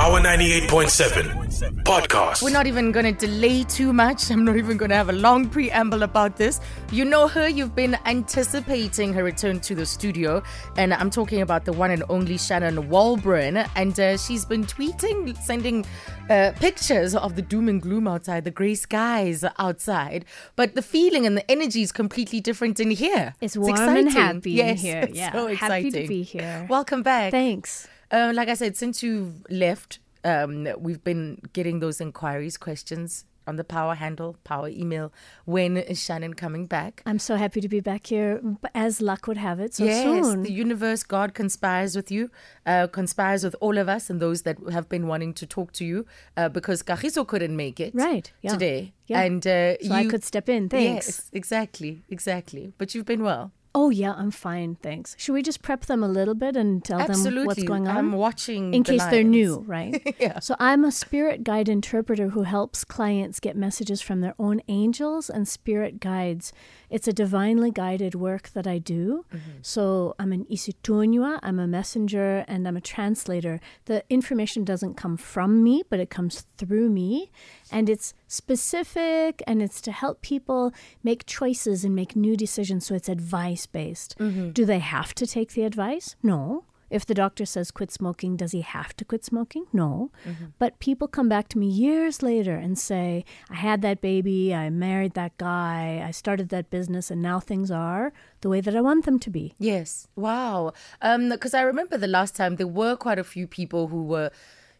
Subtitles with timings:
[0.00, 2.42] Power 98.7 podcast.
[2.42, 4.30] We're not even going to delay too much.
[4.30, 6.58] I'm not even going to have a long preamble about this.
[6.90, 10.42] You know her, you've been anticipating her return to the studio.
[10.78, 13.68] And I'm talking about the one and only Shannon Walbran.
[13.76, 15.84] And uh, she's been tweeting, sending
[16.30, 20.24] uh, pictures of the doom and gloom outside, the grey skies outside.
[20.56, 23.34] But the feeling and the energy is completely different in here.
[23.42, 24.12] It's warm and exciting.
[24.12, 25.00] happy yes, in here.
[25.02, 25.52] it's Yeah, so happy
[25.88, 25.92] exciting.
[25.92, 26.66] to be here.
[26.70, 27.32] Welcome back.
[27.32, 27.86] Thanks.
[28.10, 33.56] Uh, like I said, since you've left, um, we've been getting those inquiries, questions on
[33.56, 35.12] the power handle, power email.
[35.44, 37.02] When is Shannon coming back?
[37.06, 38.40] I'm so happy to be back here,
[38.74, 40.42] as luck would have it, so yes, soon.
[40.42, 42.30] the universe, God conspires with you,
[42.66, 45.84] uh, conspires with all of us and those that have been wanting to talk to
[45.84, 48.52] you uh, because Kagiso couldn't make it Right, yeah.
[48.52, 48.92] today.
[49.06, 49.20] Yeah.
[49.22, 50.68] And uh, so I you- could step in.
[50.68, 51.06] Thanks.
[51.06, 52.72] Yes, exactly, exactly.
[52.78, 53.52] But you've been well.
[53.72, 54.76] Oh, yeah, I'm fine.
[54.82, 55.14] Thanks.
[55.16, 57.38] Should we just prep them a little bit and tell Absolutely.
[57.38, 57.96] them what's going on?
[57.96, 60.02] I'm watching in the case they're new, right?
[60.20, 60.40] Yeah.
[60.40, 65.30] So I'm a spirit guide interpreter who helps clients get messages from their own angels
[65.30, 66.52] and spirit guides.
[66.90, 69.24] It's a divinely guided work that I do.
[69.32, 69.50] Mm-hmm.
[69.62, 73.60] So I'm an isithunywa, I'm a messenger, and I'm a translator.
[73.84, 77.30] The information doesn't come from me, but it comes through me.
[77.70, 80.72] And it's specific and it's to help people
[81.04, 82.86] make choices and make new decisions.
[82.86, 84.18] So it's advice based.
[84.18, 84.50] Mm-hmm.
[84.50, 86.16] Do they have to take the advice?
[86.22, 86.64] No.
[86.90, 89.66] If the doctor says quit smoking, does he have to quit smoking?
[89.72, 90.10] No.
[90.58, 94.68] But people come back to me years later and say, I had that baby, I
[94.70, 98.80] married that guy, I started that business, and now things are the way that I
[98.80, 99.54] want them to be.
[99.58, 100.08] Yes.
[100.16, 100.72] Wow.
[101.00, 104.30] Um, because I remember the last time there were quite a few people who were,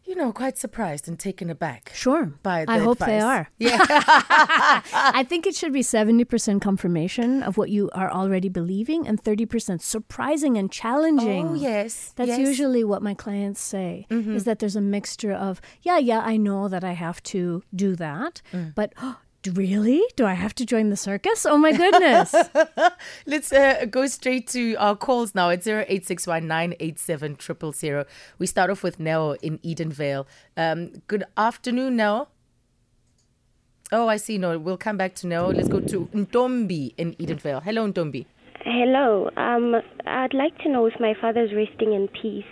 [0.03, 1.91] you know, quite surprised and taken aback.
[1.93, 2.33] Sure.
[2.43, 3.49] By the I hope they are.
[3.59, 3.77] Yeah.
[5.19, 9.81] I think it should be 70% confirmation of what you are already believing and 30%
[9.81, 11.47] surprising and challenging.
[11.49, 12.13] oh yes.
[12.15, 12.39] That's yes.
[12.39, 12.47] Mm-hmm.
[12.47, 16.67] usually what my clients say is that there's a mixture of, yeah, yeah, I know
[16.67, 18.73] that I have to do that, Mm.
[18.75, 19.07] but "D-
[19.47, 20.03] really?
[20.15, 21.45] Do I have to join the circus?
[21.45, 22.33] Oh my goodness.
[23.25, 26.47] Let's uh, go straight to our calls now at 0861
[28.37, 30.25] We start off with Nell in Edenvale.
[30.55, 32.29] Um, good afternoon, Nell.
[33.91, 34.37] Oh, I see.
[34.37, 35.47] No, we'll come back to Nell.
[35.47, 37.61] Let's go to Ntombi in Edenvale.
[37.61, 38.25] Hello, Ntombi.
[38.63, 39.29] Hello.
[39.37, 42.45] Um, I'd like to know if my father's resting in peace.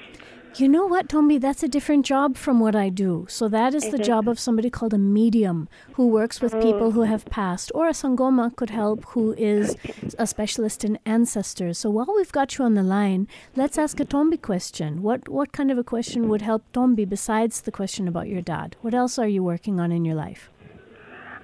[0.58, 1.40] You know what, Tombi?
[1.40, 3.26] That's a different job from what I do.
[3.30, 4.04] So that is the mm-hmm.
[4.04, 6.62] job of somebody called a medium who works with mm.
[6.62, 9.76] people who have passed, or a sangoma could help who is
[10.18, 11.78] a specialist in ancestors.
[11.78, 15.02] So while we've got you on the line, let's ask a Tombi question.
[15.02, 18.76] What what kind of a question would help Tombi besides the question about your dad?
[18.82, 20.50] What else are you working on in your life?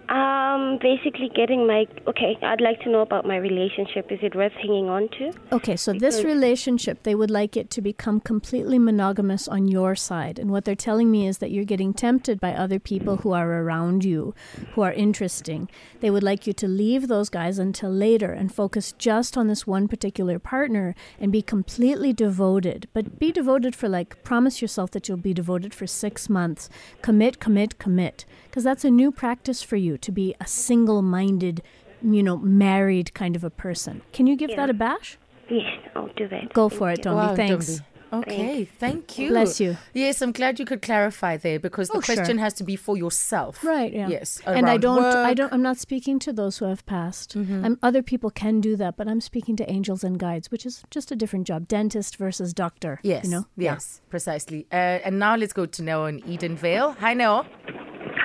[0.10, 2.38] Um, basically getting my okay.
[2.42, 4.12] I'd like to know about my relationship.
[4.12, 5.34] Is it worth hanging on to?
[5.52, 10.38] Okay, so this relationship, they would like it to become completely monogamous on your side.
[10.38, 13.64] And what they're telling me is that you're getting tempted by other people who are
[13.64, 14.36] around you,
[14.74, 15.70] who are interesting.
[16.02, 19.66] They would like you to leave those guys until later and focus just on this
[19.66, 22.88] one particular partner and be completely devoted.
[22.94, 26.70] But be devoted for like, promise yourself that you'll be devoted for six months.
[27.02, 28.26] Commit, commit, commit.
[28.56, 31.62] Because that's a new practice for you to be a single minded,
[32.02, 34.02] you know, married kind of a person.
[34.14, 34.56] Can you give Yeah.
[34.56, 35.18] that a bash?
[35.50, 36.54] Yes, I'll do that.
[36.54, 37.04] Go Thank for it, you.
[37.04, 37.18] Tommy.
[37.18, 37.70] Wow, Thanks.
[37.70, 37.82] Ntombi.
[38.14, 39.28] Okay, thank you.
[39.32, 39.76] Bless you.
[39.94, 42.16] Yes, I'm glad you could clarify there because the Oh, sure.
[42.16, 43.62] question has to be for yourself.
[43.62, 43.92] Right.
[43.92, 44.08] Yeah.
[44.08, 44.40] Yes.
[44.46, 45.00] And I around don't.
[45.00, 45.16] I work.
[45.16, 45.34] Mm-hmm.
[45.34, 45.54] don't.
[45.54, 47.36] I'm not speaking to those who have passed.
[47.36, 50.84] I'm, other people can do that, but I'm speaking to angels and guides, which is
[50.92, 51.68] just a different job.
[51.68, 53.02] Dentist versus doctor.
[53.04, 53.26] Yes.
[53.26, 53.46] You know.
[53.58, 53.74] Yeah.
[53.74, 54.66] Yes, precisely.
[54.72, 56.96] Uh, and now let's go to Noah in Edenvale.
[57.00, 57.46] Hi, Noah.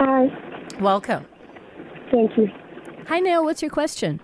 [0.01, 0.29] Hi,
[0.81, 1.27] Welcome.
[2.11, 2.49] thank you.
[3.09, 3.45] Hi, Neil.
[3.45, 4.21] What's your question?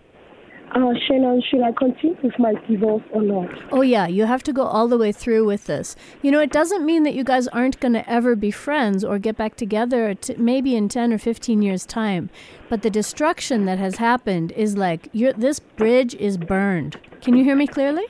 [0.75, 3.49] Uh, Shannon, should I continue with my divorce or not?
[3.71, 5.95] Oh, yeah, you have to go all the way through with this.
[6.23, 9.19] You know, it doesn't mean that you guys aren't going to ever be friends or
[9.19, 12.31] get back together t- maybe in 10 or 15 years' time.
[12.71, 16.99] But the destruction that has happened is like, you're, this bridge is burned.
[17.21, 18.07] Can you hear me clearly?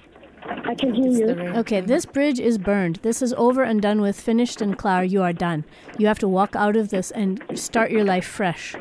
[0.49, 1.29] I can hear you.
[1.59, 2.97] Okay, this bridge is burned.
[3.03, 5.03] This is over and done with, finished and clear.
[5.03, 5.65] You are done.
[5.99, 8.75] You have to walk out of this and start your life fresh.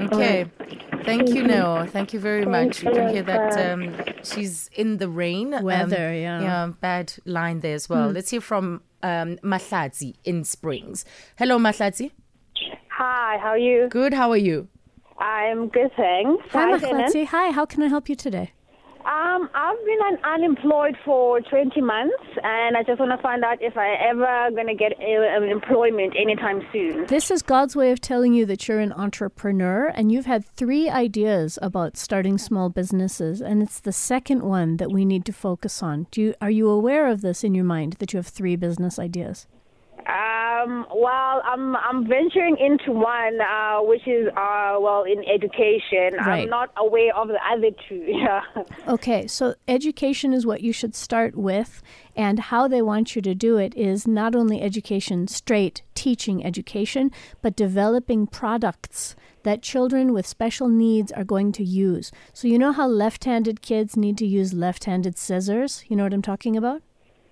[0.00, 0.46] Okay.
[1.04, 1.86] Thank you, Noah.
[1.86, 2.82] Thank you very much.
[2.82, 5.54] You can hear that um, she's in the rain.
[5.54, 6.38] Um, Weather, yeah.
[6.38, 6.44] Hmm.
[6.44, 8.10] Yeah, bad line there as well.
[8.10, 11.04] Let's hear from um, Mahlatsi in Springs.
[11.36, 12.10] Hello, Mahlatsi.
[12.90, 13.88] Hi, how are you?
[13.88, 14.12] Good.
[14.12, 14.68] How are you?
[15.18, 16.44] I'm good, thanks.
[16.50, 17.00] Hi, Shannon.
[17.00, 17.26] Mahlatsi.
[17.26, 18.52] Hi, how can I help you today?
[19.04, 23.56] Um, I've been un- unemployed for 20 months, and I just want to find out
[23.62, 27.06] if I ever going to get uh, employment anytime soon.
[27.06, 30.90] This is God's way of telling you that you're an entrepreneur and you've had three
[30.90, 35.82] ideas about starting small businesses, and it's the second one that we need to focus
[35.82, 36.06] on.
[36.10, 38.98] Do you, are you aware of this in your mind that you have three business
[38.98, 39.46] ideas?
[40.10, 46.18] Um, well, I'm I'm venturing into one, uh, which is uh, well in education.
[46.18, 46.42] Right.
[46.42, 48.06] I'm not aware of the other two.
[48.20, 48.42] Yeah.
[48.86, 51.80] Okay, so education is what you should start with,
[52.16, 57.10] and how they want you to do it is not only education, straight teaching education,
[57.40, 59.14] but developing products
[59.44, 62.10] that children with special needs are going to use.
[62.32, 65.84] So, you know how left handed kids need to use left handed scissors?
[65.88, 66.82] You know what I'm talking about?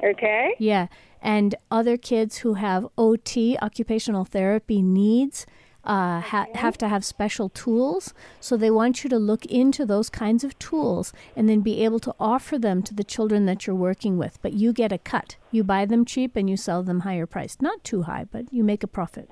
[0.03, 0.55] Okay.
[0.59, 0.87] Yeah.
[1.23, 5.47] And other kids who have OT, occupational therapy needs,
[5.85, 8.12] uh, ha- have to have special tools.
[8.41, 11.99] So they want you to look into those kinds of tools and then be able
[12.00, 14.38] to offer them to the children that you're working with.
[14.43, 15.37] But you get a cut.
[15.50, 17.62] You buy them cheap and you sell them higher priced.
[17.62, 19.31] Not too high, but you make a profit.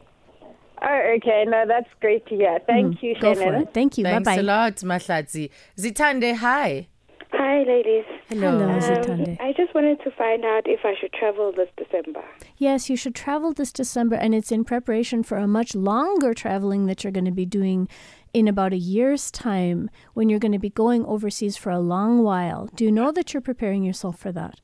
[0.82, 1.44] Oh, okay.
[1.46, 2.58] No, that's great to hear.
[2.66, 3.62] Thank you, Mm, Go for Shannon.
[3.62, 3.74] it.
[3.74, 4.04] Thank you.
[4.04, 5.50] Bye Thanks a lot, Mahlatsi.
[5.78, 6.88] Zitande, hi.
[7.56, 8.04] Hi, ladies.
[8.28, 8.50] Hello.
[8.50, 9.40] Hello, Um, Zitande.
[9.40, 12.22] I just wanted to find out if I should travel this December.
[12.58, 16.84] Yes, you should travel this December, and it's in preparation for a much longer traveling
[16.84, 17.88] that you're going to be doing
[18.34, 22.22] in about a year's time when you're going to be going overseas for a long
[22.22, 22.68] while.
[22.74, 24.60] Do you know that you're preparing yourself for that?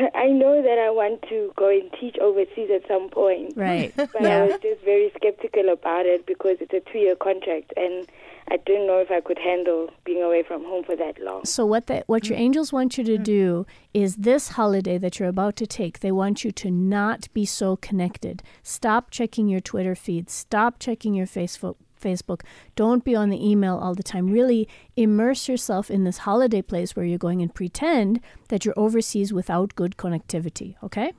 [0.14, 3.54] I know that I want to go and teach overseas at some point.
[3.56, 3.92] Right.
[3.96, 8.06] But I was just very skeptical about it because it's a two year contract and
[8.48, 11.44] I didn't know if I could handle being away from home for that long.
[11.44, 12.42] So what the, what your mm.
[12.42, 13.22] angels want you to mm.
[13.22, 17.44] do is this holiday that you're about to take, they want you to not be
[17.44, 18.42] so connected.
[18.62, 20.28] Stop checking your Twitter feed.
[20.28, 22.42] Stop checking your Facebook Facebook.
[22.76, 24.30] Don't be on the email all the time.
[24.30, 29.32] Really immerse yourself in this holiday place where you're going and pretend that you're overseas
[29.32, 31.12] without good connectivity, okay?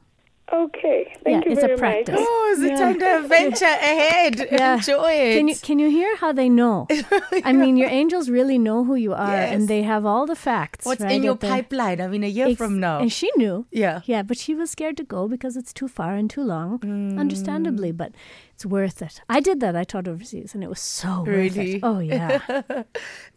[0.54, 1.14] Okay.
[1.24, 2.16] Thank Yeah, you it's a very practice.
[2.16, 2.26] much.
[2.28, 4.48] Oh, Zitande, venture ahead.
[4.52, 4.76] Yeah.
[4.76, 5.38] Enjoy it.
[5.38, 6.88] Can you can you hear how they know?
[7.46, 9.54] I mean, your angels really know who you are, Yes.
[9.54, 10.86] and they have all the facts.
[10.86, 12.02] What's right, in your at the- pipeline?
[12.02, 13.00] I mean, a year Ex- from now.
[13.00, 13.66] And she knew.
[13.72, 14.02] Yeah.
[14.06, 17.18] Yeah, but she was scared to go because it's too far and too long, Mm.
[17.18, 18.12] understandably, but
[18.54, 19.22] it's worth it.
[19.30, 19.78] I did that.
[19.78, 21.76] I taught overseas and it was so worth Really?
[21.76, 21.80] it.
[21.84, 22.40] Oh, yeah.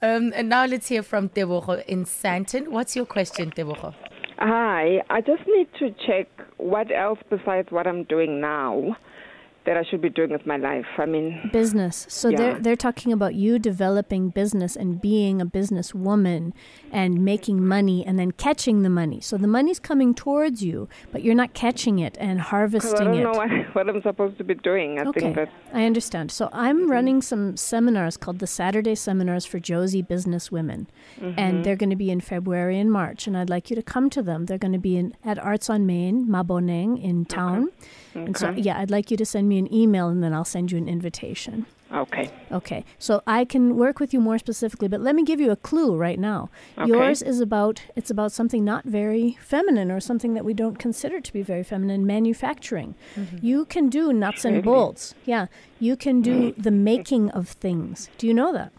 [0.03, 2.69] Um, and now let's hear from Tebogo in Sandton.
[2.69, 3.95] What's your question, Tebogo?
[4.39, 6.27] Hi, I just need to check
[6.57, 8.97] what else besides what I'm doing now
[9.67, 10.87] that I should be doing with my life.
[10.99, 12.07] I mean, business.
[12.09, 12.37] So Yeah.
[12.37, 16.53] they're they're talking about you developing business and being a businesswoman
[16.93, 19.21] and making money and then catching the money.
[19.21, 23.05] So the money's coming towards you, but you're not catching it and 'cause I harvesting
[23.07, 23.23] don't it.
[23.25, 24.99] know what, what I'm supposed to be doing.
[24.99, 26.31] I Okay, think that I understand.
[26.31, 26.91] So I'm mm-hmm.
[26.91, 30.87] running some seminars called the Saturday Seminars for Jozi Business Women,
[31.21, 31.63] and mm-hmm.
[31.63, 33.27] they're going to be in February and March.
[33.27, 34.47] And I'd like you to come to them.
[34.47, 37.71] They're going to be in at Arts on Main, Maboneng in town.
[38.15, 40.73] And so, yeah, I'd like you to send me an email, and then I'll send
[40.73, 41.67] you an invitation.
[41.93, 42.31] okay.
[42.51, 45.57] Okay, so I can work with you more specifically, but let me give you a
[45.57, 46.51] clue right now.
[46.79, 46.89] Okay.
[46.89, 51.21] Yours is about it's about something not very feminine or something that we don't consider
[51.21, 52.95] to be very feminine, manufacturing.
[53.17, 53.39] Mm-hmm.
[53.43, 55.15] You can do nuts and bolts.
[55.25, 55.47] Yeah,
[55.81, 56.63] you can do mm.
[56.63, 58.09] the making of things.
[58.19, 58.73] Do you know that?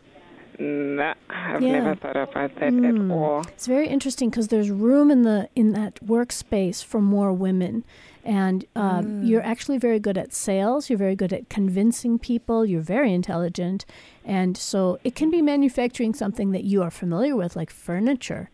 [0.60, 1.74] Nah, I've Yeah.
[1.80, 3.42] never thought about that at all.
[3.50, 7.84] It's very interesting because there's room in the in that workspace for more women,
[8.24, 10.90] and uh, you're actually very good at sales.
[10.90, 12.66] You're very good at convincing people.
[12.66, 13.86] You're very intelligent,
[14.24, 18.50] and so it can be manufacturing something that you are familiar with, like furniture.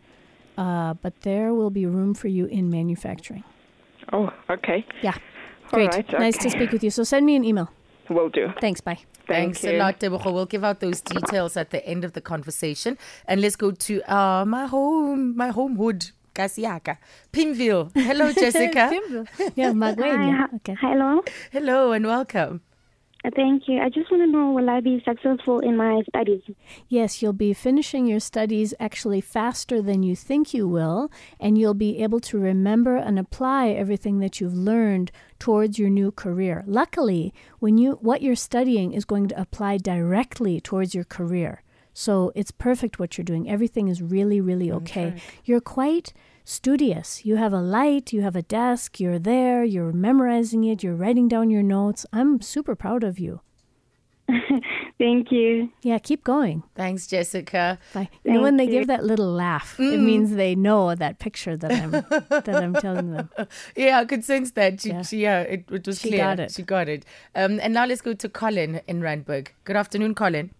[0.58, 3.44] Uh, but there will be room for you in manufacturing.
[4.12, 4.84] Oh, okay.
[5.02, 5.14] Yeah,
[5.70, 5.90] great.
[5.90, 6.90] right, Nice to speak with you.
[6.90, 7.70] So send me an email.
[8.10, 8.52] Will do.
[8.60, 8.80] Thanks.
[8.80, 8.98] Bye.
[9.26, 9.70] Thank Thanks you.
[9.70, 10.32] a lot, Tebogo.
[10.32, 12.98] We'll give out those details at the end of the conversation.
[13.26, 16.98] And let's go to uh, my home, my home hood, Kasiaka,
[17.32, 17.90] Pimville.
[17.94, 18.90] Hello, Jessica.
[19.54, 20.52] yeah, Magwenya.
[20.56, 20.76] Okay.
[20.80, 21.22] Hello.
[21.52, 22.60] Hello and welcome.
[23.24, 23.80] Uh, Thank you.
[23.80, 26.42] I just want to know will I be successful in my studies?
[26.88, 31.74] Yes, you'll be finishing your studies actually faster than you think you will, and you'll
[31.74, 36.64] be able to remember and apply everything that you've learned towards your new career.
[36.66, 41.62] Luckily, when you what you're studying is going to apply directly towards your career.
[41.94, 43.48] So it's perfect what you're doing.
[43.48, 45.14] Everything is really, really okay.
[45.44, 46.12] You're quite
[46.44, 47.24] studious.
[47.24, 51.28] You have a light, you have a desk, you're there, you're memorizing it, you're writing
[51.28, 52.04] down your notes.
[52.12, 53.40] I'm super proud of you.
[54.98, 55.70] Thank you.
[55.82, 56.62] Yeah, keep going.
[56.76, 57.78] Thanks, Jessica.
[57.92, 58.08] Bye.
[58.24, 58.70] You know when they you.
[58.70, 63.10] give that little laugh, it means they know that picture that I'm that I'm telling
[63.10, 63.28] them.
[63.76, 64.80] Yeah, I could sense that.
[64.80, 65.02] She, Yeah.
[65.02, 66.20] she, yeah it, it was She clear.
[66.20, 66.52] got it.
[66.52, 67.04] She got it.
[67.34, 69.48] Um, and now let's go to Colin in Randburg.
[69.64, 70.52] Good afternoon, Colin.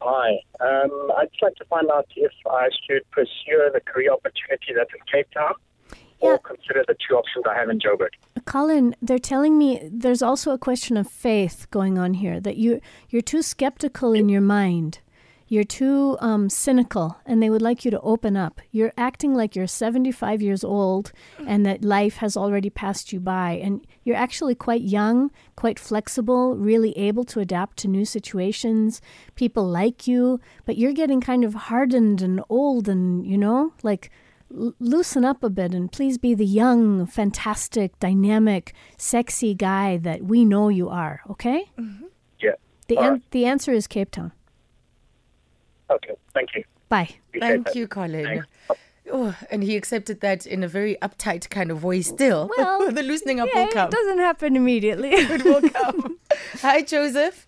[0.00, 0.38] Hi.
[0.60, 4.90] Um, I'd just like to find out if I should pursue the career opportunity that's
[4.94, 5.54] in Cape Town
[6.22, 6.30] Yeah.
[6.30, 8.10] or consider the two options I have in Joburg.
[8.44, 12.80] Colin, they're telling me there's also a question of faith going on here that you
[13.10, 15.00] you're too skeptical in your mind.
[15.50, 18.60] You're too um, cynical, and they would like you to open up.
[18.70, 21.10] You're acting like you're 75 years old
[21.46, 23.52] and that life has already passed you by.
[23.52, 29.00] And you're actually quite young, quite flexible, really able to adapt to new situations.
[29.36, 34.10] People like you, but you're getting kind of hardened and old and, you know, like
[34.54, 40.22] l- loosen up a bit and please be the young, fantastic, dynamic, sexy guy that
[40.24, 41.70] we know you are, okay?
[42.38, 42.52] Yeah.
[42.88, 43.30] The, All an- right.
[43.30, 44.32] the answer is Cape Town.
[45.90, 46.14] Okay.
[46.34, 46.64] Thank you.
[46.88, 47.10] Bye.
[47.28, 47.76] Appreciate Thank that.
[47.76, 48.44] you, Colin.
[49.10, 52.50] Oh, and he accepted that in a very uptight kind of voice still.
[52.58, 53.88] Well, the loosening up Yeah, will come.
[53.88, 55.10] it doesn't happen immediately.
[55.14, 56.18] It will come.
[56.60, 57.46] Hi, Joseph.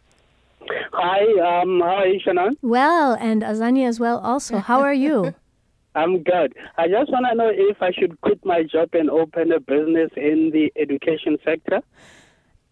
[0.92, 2.56] Hi, um, how are you, Shannon?
[2.62, 4.59] well, and Azania as well also.
[4.59, 5.35] How are you?
[5.94, 6.54] I'm good.
[6.78, 10.11] I just want to know if I should quit my job and open a business
[10.16, 11.80] in the education sector.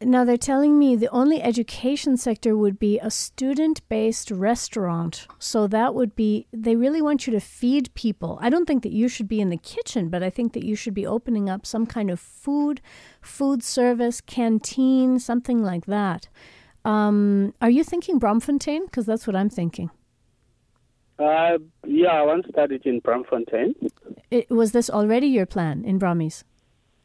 [0.00, 5.26] Now they're telling me the only education sector would be a student based restaurant.
[5.40, 8.38] So that would be, they really want you to feed people.
[8.40, 10.76] I don't think that you should be in the kitchen, but I think that you
[10.76, 12.80] should be opening up some kind of food,
[13.20, 16.28] food service, canteen, something like that.
[16.84, 18.84] Um, are you thinking Braamfontein?
[18.84, 19.90] Because that's what I'm thinking.
[21.18, 23.74] Uh, yeah, I once studied in Braamfontein.
[24.30, 26.44] It, was this already your plan in Braamies?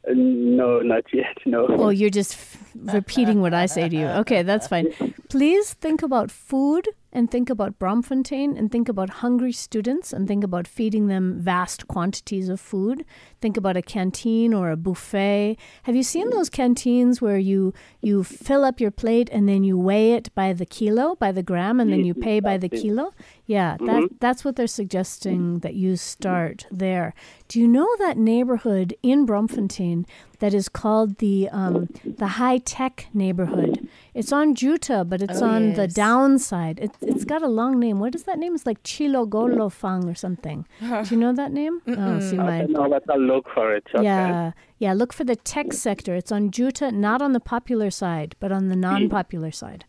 [0.07, 1.65] No, not yet, no.
[1.69, 2.57] Oh, you're just f-
[2.93, 4.07] repeating what I say to you.
[4.07, 4.93] Okay, that's fine.
[5.29, 10.43] Please think about food and think about Braamfontein and think about hungry students and think
[10.43, 13.05] about feeding them vast quantities of food.
[13.39, 15.57] Think about a canteen or a buffet.
[15.83, 19.77] Have you seen those canteens where you you fill up your plate and then you
[19.77, 23.13] weigh it by the kilo, by the gram, and then you pay by the kilo?
[23.45, 27.13] Yeah, that that's what they're suggesting that you start there.
[27.47, 30.05] Do you know that neighborhood in Braamfontein
[30.39, 33.87] that is called the um, the high tech neighborhood?
[34.13, 36.79] It's on Juta, but it's Oh, on the downside.
[36.79, 37.99] It, it's got a long name.
[37.99, 38.53] What is that name?
[38.53, 40.65] It's like Chilogolofang or something.
[40.79, 41.81] Do you know that name?
[41.87, 43.85] Oh, see, I my don't know, but I'll look for it.
[43.95, 44.03] Okay.
[44.03, 44.93] yeah, yeah.
[44.93, 46.15] Look for the tech sector.
[46.15, 48.79] It's on Juta, not on the popular side, but on the mm.
[48.79, 49.85] non-popular side.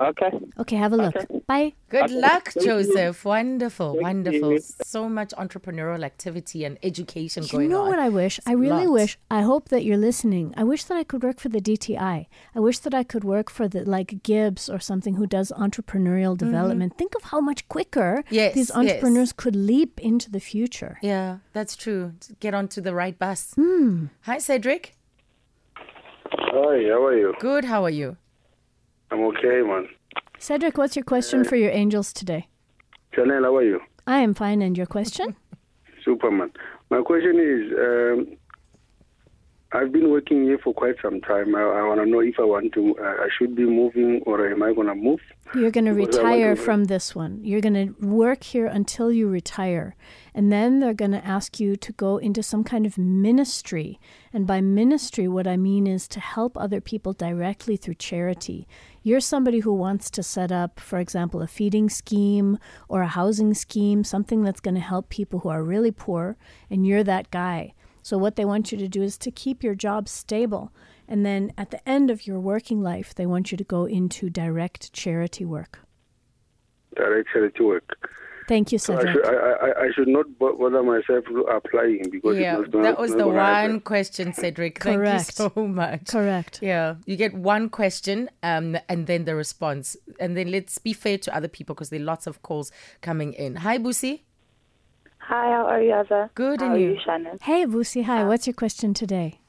[0.00, 0.30] Okay.
[0.60, 1.14] Okay, have a look.
[1.48, 1.72] Bye.
[1.88, 2.14] Good Okay.
[2.14, 2.72] luck, Thank you.
[2.72, 3.24] Joseph.
[3.24, 4.52] Wonderful, Thank wonderful.
[4.52, 4.60] you.
[4.84, 7.70] So much entrepreneurial activity and education You going on.
[7.70, 8.38] You know what I wish?
[8.46, 9.00] I really Lots.
[9.00, 9.18] wish.
[9.30, 10.54] I hope that you're listening.
[10.56, 12.26] I wish that I could work for the DTI.
[12.54, 16.36] I wish that I could work for the like GIBS or something who does entrepreneurial
[16.38, 16.96] development.
[16.96, 18.34] Think of how much quicker Mm-hmm.
[18.34, 18.76] Yes, these yes.
[18.76, 20.98] entrepreneurs could leap into the future.
[21.02, 22.12] Yeah, that's true.
[22.40, 23.52] Get onto the right bus.
[23.54, 24.06] Hmm.
[24.22, 24.94] Hi, Cedric.
[25.76, 27.34] Hi, how are you?
[27.40, 27.64] Good.
[27.64, 28.16] How are you?
[29.10, 29.88] I'm okay, man.
[30.38, 32.48] Cedric, what's your question for your angels today?
[33.14, 33.80] Chanel, how are you?
[34.06, 35.36] I am fine, and your question?
[36.04, 36.50] Superman.
[36.90, 38.36] My question is, um,
[39.72, 41.54] I've been working here for quite some time.
[41.54, 44.48] I, I want to know if I want to, uh, I should be moving or
[44.48, 45.20] am I going to move?
[45.54, 47.40] You're going to Because I want retire from this one.
[47.42, 49.94] You're going to work here until you retire.
[50.34, 54.00] And then they're going to ask you to go into some kind of ministry.
[54.32, 58.66] And by ministry, what I mean is to help other people directly through charity.
[59.08, 62.58] You're somebody who wants to set up, for example, a feeding scheme
[62.90, 66.36] or a housing scheme, something that's going to help people who are really poor,
[66.68, 67.72] and you're that guy.
[68.02, 70.74] So, what they want you to do is to keep your job stable.
[71.08, 74.28] And then at the end of your working life, they want you to go into
[74.28, 75.78] direct charity work.
[76.94, 78.10] Direct charity work.
[78.48, 79.14] Thank you, So I Cedric.
[79.14, 79.36] should, I,
[79.66, 83.18] I, I should not bother myself applying because yeah, it's not gonna, that was the
[83.18, 83.72] gonna happen.
[83.72, 84.82] one question, Cedric.
[84.82, 85.38] Thank Correct.
[85.38, 86.06] you so much.
[86.08, 86.60] Correct.
[86.62, 89.96] Yeah, you get one question um, and then the response.
[90.18, 93.34] And then let's be fair to other people because there are lots of calls coming
[93.34, 93.56] in.
[93.56, 94.22] Hi, Busi.
[95.18, 96.30] Hi, how are you, Azza?
[96.34, 96.92] Good, how and are you?
[96.92, 97.38] you, Shannon?
[97.42, 98.24] Hey, Vusi, hi.
[98.24, 99.40] What's your question today?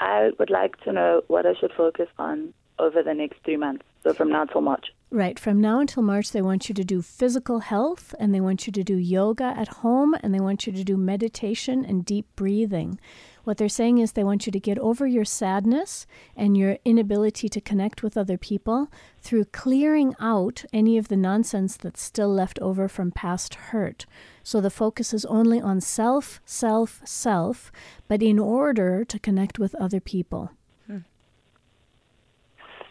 [0.00, 3.84] I would like to know what I should focus on over the next three months,
[4.02, 4.86] so from now till March.
[5.10, 5.38] Right.
[5.38, 8.72] From now until March, they want you to do physical health and they want you
[8.74, 13.00] to do yoga at home and they want you to do meditation and deep breathing.
[13.42, 17.48] What they're saying is they want you to get over your sadness and your inability
[17.48, 22.58] to connect with other people through clearing out any of the nonsense that's still left
[22.58, 24.04] over from past hurt.
[24.42, 27.72] So the focus is only on self, self, self,
[28.08, 30.50] but in order to connect with other people.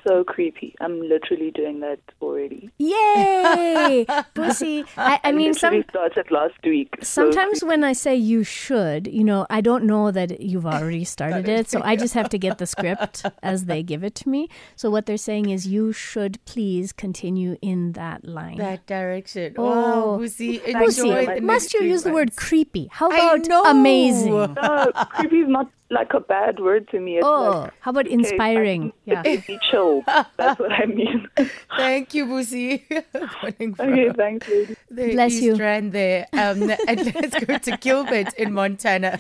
[0.08, 0.74] So creepy.
[0.80, 2.70] I'm literally doing that already.
[2.78, 4.06] Yay!
[4.34, 4.86] pussy!
[4.96, 6.96] I, I mean, some, started last week.
[7.02, 11.04] so sometimes when I say you should, you know, I don't know that you've already
[11.16, 11.70] started it.
[11.70, 14.48] So I just have to get the script as they give it to me.
[14.78, 18.58] So what they're saying is you should please continue in that line.
[18.58, 19.56] That direction.
[19.58, 22.88] Oh, Oh, pussy, Bussy, enjoy the must you three use the word creepy?
[22.92, 24.32] How about amazing?
[24.32, 27.18] No, creepy is not like a bad word to me.
[27.18, 28.94] It's Oh, like, how about okay, inspiring?
[29.06, 29.42] like, Yeah.
[29.48, 30.04] Be chill.
[30.38, 31.28] That's what I mean.
[31.78, 32.84] Thank you, Busi.
[33.44, 34.76] Okay, thanks, lady.
[34.92, 35.56] The Bless East you.
[35.56, 36.28] Rand there.
[36.34, 39.20] Um, and let's go to Gilbert in Montana.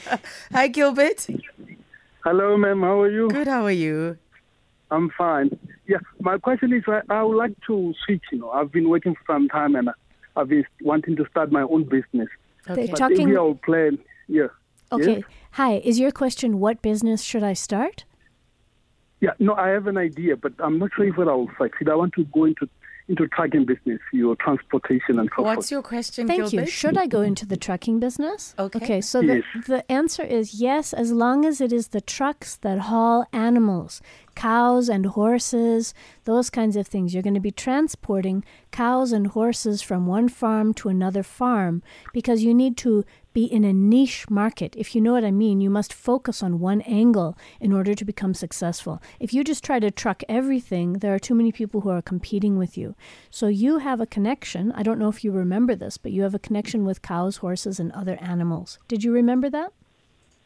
[0.52, 1.28] Hi, Gilbert.
[2.24, 2.82] Hello, ma'am.
[2.82, 3.30] How are you?
[3.30, 3.48] Good.
[3.48, 4.18] How are you?
[4.92, 5.58] I'm fine.
[5.88, 8.24] Yeah, my question is, I, I would like to switch.
[8.32, 9.90] You know, I've been working for some time, and
[10.36, 12.28] I've been wanting to start my own business.
[12.66, 13.98] They're But talking- maybe I'll plan.
[14.28, 14.48] Yeah.
[14.92, 15.16] Okay.
[15.18, 15.24] Yes?
[15.58, 15.82] Hi.
[15.84, 18.06] Is your question what business should I start?
[19.22, 19.32] Yeah.
[19.40, 21.90] No, I have an idea, but I'm not sure if I will succeed.
[21.90, 22.70] I want to go into
[23.10, 25.58] into trucking business, your transportation and so forth.
[25.58, 26.66] What's your question, Thank you.
[26.66, 28.54] Should I go into the trucking business?
[28.60, 28.80] Okay.
[28.84, 29.44] Okay, so Yes.
[29.56, 34.02] the, the answer is yes, as long as it is the trucks that haul animals,
[34.36, 35.94] cows and horses,
[36.26, 37.14] those kinds of things.
[37.14, 42.44] You're going to be transporting cows and horses from one farm to another farm because
[42.44, 43.06] you need to
[43.38, 44.74] be in a niche market.
[44.76, 48.04] If you know what I mean, you must focus on one angle in order to
[48.04, 49.00] become successful.
[49.20, 52.58] If you just try to truck everything, there are too many people who are competing
[52.58, 52.96] with you.
[53.30, 54.72] So you have a connection.
[54.72, 57.80] I don't know if you remember this, but you have a connection with cows, horses,
[57.80, 58.80] and other animals.
[58.88, 59.72] Did you remember that?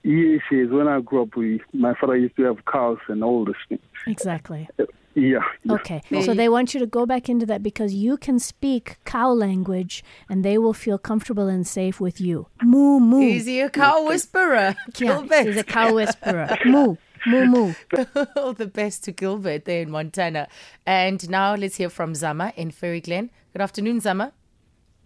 [0.03, 0.67] Yes, yes.
[0.69, 3.79] When I grew up, we, my father used to have cows and all this thing.
[4.05, 4.67] Exactly.
[4.77, 4.83] Uh,
[5.13, 5.39] Yeah.
[5.63, 5.73] yeah.
[5.73, 6.01] Okay.
[6.23, 10.03] So they want you to go back into that because you can speak cow language
[10.29, 12.47] and they will feel comfortable and safe with you.
[12.61, 13.21] Moo, moo.
[13.21, 14.75] Is he a cow whisperer?
[14.77, 15.45] Yeah, Gilbert.
[15.47, 16.57] he's a cow whisperer.
[16.65, 17.73] moo, moo, moo.
[18.35, 20.47] All the best to Gilbert there in Montana.
[20.85, 23.31] And now let's hear from Zama in Faerie Glen.
[23.53, 24.31] Good afternoon, Zama.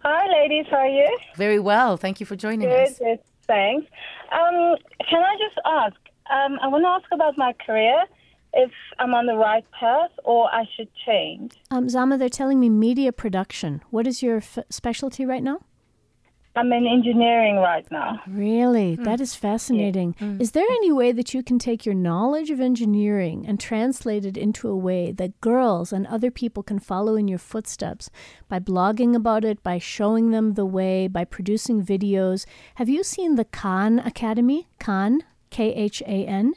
[0.04, 0.68] Hi, ladies.
[0.70, 1.18] How are you?
[1.36, 1.98] Very well.
[1.98, 3.00] Thank you for joining Good, us.
[3.00, 3.20] good.
[3.48, 3.88] Thanks.
[4.32, 4.76] Um,
[5.10, 5.96] can I just ask?
[6.30, 8.04] Um, I want to ask about my career.
[8.56, 11.54] If I'm on the right path, or I should change.
[11.70, 13.82] Um, Zama, they're telling me media production.
[13.90, 15.60] What is your f- specialty right now?
[16.58, 18.22] I'm in engineering right now.
[18.26, 18.96] Really?
[18.96, 20.16] That is fascinating.
[20.40, 24.38] Is there any way that you can take your knowledge of engineering and translate it
[24.38, 28.10] into a way that girls and other people can follow in your footsteps
[28.48, 32.46] by blogging about it, by showing them the way, by producing videos?
[32.76, 34.70] Have you seen the Khan Academy?
[34.80, 36.54] Khan, K H A N?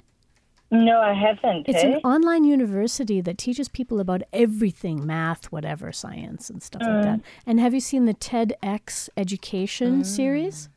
[0.70, 1.66] No, I haven't.
[1.66, 1.94] It's eh?
[1.94, 7.20] an online university that teaches people about everything math, whatever, science, and stuff like that.
[7.46, 10.68] And have you seen the TEDx education series?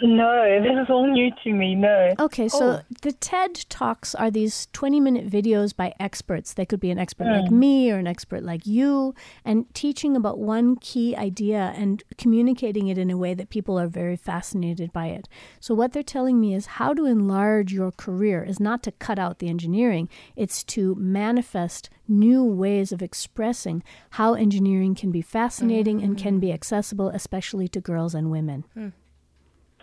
[0.00, 1.74] No, this is all new to me.
[1.74, 2.14] No.
[2.20, 6.54] Okay, so the TED Talks are these 20 minute videos by experts.
[6.54, 7.58] They could be an expert like Mm.
[7.58, 12.96] me or an expert like you, and teaching about one key idea and communicating it
[12.96, 15.28] in a way that people are very fascinated by it.
[15.58, 19.18] So, what they're telling me is how to enlarge your career is not to cut
[19.18, 26.02] out the engineering, it's to manifest new ways of expressing how engineering can be fascinating
[26.02, 28.64] and can be accessible, especially to girls and women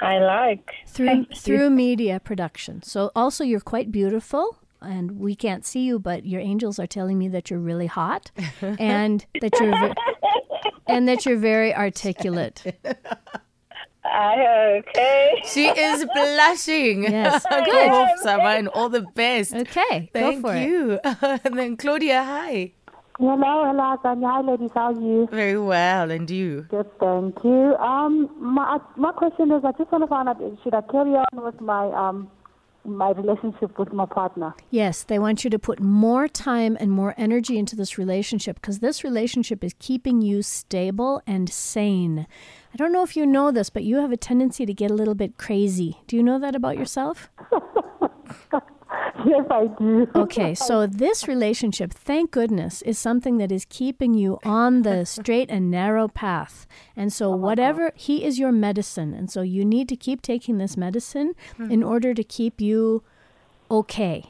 [0.01, 0.71] I like.
[0.88, 1.36] through Thank you.
[1.36, 2.81] through media production.
[2.84, 7.17] So also you're quite beautiful and we can't see you but your angels are telling
[7.17, 8.31] me that you're really hot
[8.62, 9.93] and that you're ve-
[10.88, 12.63] and that you're very articulate.
[14.03, 15.41] I, okay.
[15.45, 17.03] She is blushing.
[17.03, 17.89] Yes, Go good.
[17.89, 19.53] off, Zama, and all the best.
[19.53, 20.67] Okay, go Thank for it.
[20.67, 20.99] you.
[21.43, 22.73] and then Claudia, hi.
[23.17, 24.28] Hello, hello, Sonia.
[24.28, 24.71] Hi, ladies.
[24.73, 25.25] How are you?
[25.32, 26.12] Very well.
[26.12, 26.63] And you?
[26.69, 27.75] Good, thank you.
[27.78, 31.43] Um, my my question is, I just want to find out should I carry on
[31.45, 32.30] with my um
[32.84, 34.54] my relationship with my partner?
[34.69, 38.80] Yes, they want you to put more time and more energy into this relationship because
[38.80, 42.28] this relationship is keeping you stable and sane.
[42.73, 44.93] I don't know if you know this, but you have a tendency to get a
[44.93, 46.01] little bit crazy.
[46.08, 47.30] Do you know that about yourself?
[49.25, 50.08] yes, I do.
[50.15, 55.49] Okay, so this relationship, thank goodness, is something that is keeping you on the straight
[55.49, 56.67] and narrow path.
[56.95, 59.13] And so, whatever, he is your medicine.
[59.13, 63.03] And so, you need to keep taking this medicine in order to keep you
[63.69, 64.25] okay.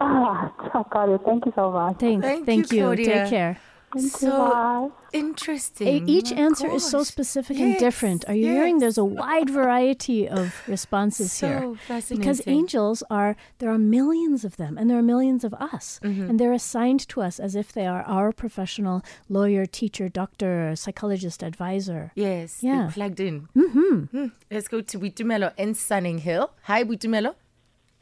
[0.00, 1.20] Ah, I got it.
[1.24, 1.98] Thank you so much.
[1.98, 2.96] Thank, Thank thank you, you.
[2.96, 3.58] Take care.
[3.94, 4.12] Thank.
[4.12, 4.88] So Bye.
[5.12, 6.08] interesting.
[6.08, 7.08] Each answer is so gosh.
[7.08, 8.24] specific and different.
[8.28, 8.78] Are you hearing?
[8.78, 11.60] There's a wide variety of responses here?
[11.86, 12.16] So here.
[12.16, 16.00] Because angels are, there are millions of them, and there are millions of us.
[16.02, 16.30] Mm-hmm.
[16.30, 21.42] And they're assigned to us as if they are our professional lawyer, teacher, doctor, psychologist,
[21.42, 22.12] advisor.
[22.14, 22.90] Yes, Yeah.
[22.92, 23.48] plugged in.
[23.56, 24.26] Mm-hmm.
[24.50, 26.50] Let's go to Butumelo in Sunninghill.
[26.64, 27.34] Hi, Butumelo.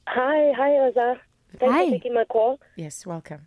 [0.07, 1.19] Hi, hi, Oza.
[1.59, 1.85] Thanks Hi.
[1.87, 2.61] for taking my call.
[2.77, 3.47] Yes, welcome.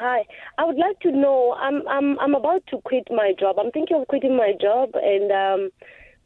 [0.00, 0.24] Hi,
[0.56, 1.54] I would like to know.
[1.60, 3.56] I'm I'm I'm about to quit my job.
[3.58, 5.70] I'm thinking of quitting my job and um,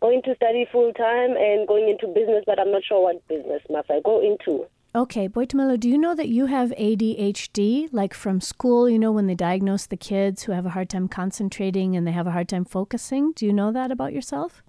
[0.01, 3.63] going to study full time and going into business, but I'm not sure what business
[3.69, 4.67] must I go into.
[4.95, 7.89] Okay, Boitumelo, do you know that you have ADHD?
[7.91, 11.09] Like from school, you know, when they diagnose the kids who have a hard time
[11.09, 13.33] concentrating and they have a hard time focusing?
[13.33, 14.63] Do you know that about yourself?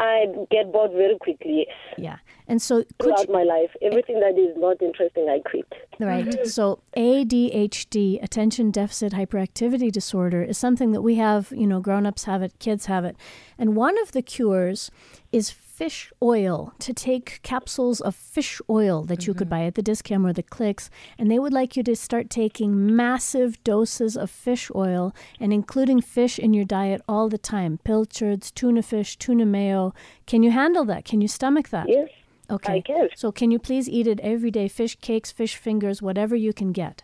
[0.00, 1.66] I get bored very quickly.
[1.96, 2.16] Yeah.
[2.46, 5.72] And so could throughout my life, everything that is not interesting, I quit.
[5.98, 6.26] Right.
[6.26, 6.46] Mm-hmm.
[6.46, 12.42] So ADHD, attention deficit hyperactivity disorder, is something that we have, you know, grown-ups have
[12.42, 13.16] it, kids have it.
[13.58, 14.90] And one of the cures
[15.32, 19.62] is fish oil, to take capsules of fish oil that you could mm-hmm.
[19.62, 22.94] buy at the Dis-Chem or the clicks, and they would like you to start taking
[22.94, 27.78] massive doses of fish oil and including fish in your diet all the time.
[27.84, 29.92] Pilchards, tuna fish, tuna mayo.
[30.26, 31.04] Can you handle that?
[31.04, 31.88] Can you stomach that?
[31.88, 32.08] Yes.
[32.50, 32.74] Okay.
[32.74, 33.08] I can.
[33.16, 34.68] So can you please eat it every day?
[34.68, 37.02] Fish cakes, fish fingers, whatever you can get.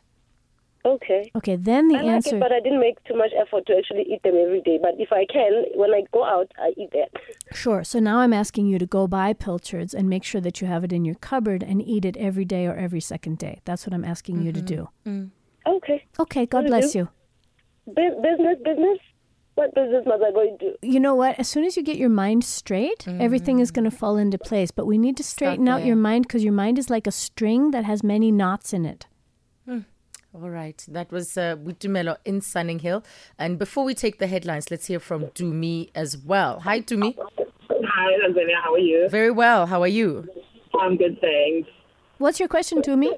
[0.84, 1.30] Okay.
[1.36, 3.76] Okay, then the I like answer it, but I didn't make too much effort to
[3.76, 4.78] actually eat them every day.
[4.80, 7.10] But if I can, when I go out, I eat that.
[7.52, 7.82] Sure.
[7.82, 10.84] So now I'm asking you to go buy pilchards and make sure that you have
[10.84, 13.60] it in your cupboard and eat it every day or every second day.
[13.64, 14.66] That's what I'm asking you to mm-hmm.
[14.66, 14.88] do.
[15.04, 15.30] Mm.
[15.66, 16.04] Okay.
[16.18, 16.98] Okay, God Will bless do.
[17.00, 17.08] you.
[17.86, 18.98] Bu- business, business.
[19.56, 20.74] What business must I go do?
[20.80, 21.38] You know what?
[21.38, 23.74] As soon as you get your mind straight, everything is mm.
[23.74, 24.70] going to fall into place.
[24.70, 27.72] But we need to straighten out your mind because your mind is like a string
[27.72, 29.06] that has many knots in it.
[30.32, 33.04] All right, that was uh, Butumelo in Sunninghill.
[33.36, 36.60] And before we take the headlines, let's hear from Dumi as well.
[36.60, 37.16] Hi, Dumi.
[37.68, 38.62] Hi, Tanzania.
[38.62, 39.08] How are you?
[39.08, 39.66] Very well.
[39.66, 40.28] How are you?
[40.80, 41.68] I'm good, thanks.
[42.18, 43.16] What's your question to me?